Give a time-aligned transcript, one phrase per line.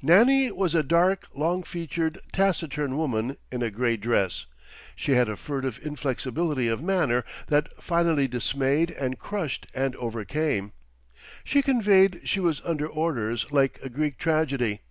[0.00, 4.46] Nannie was a dark, longfeatured, taciturn woman in a grey dress;
[4.94, 10.70] she had a furtive inflexibility of manner that finally dismayed and crushed and overcame.
[11.42, 14.82] She conveyed she was "under orders"—like a Greek tragedy.